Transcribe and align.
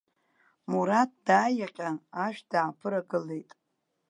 Мураҭ 0.69 1.11
дааиаҟьан, 1.25 1.97
ашә 2.25 2.41
дааԥырагылеит. 2.49 3.49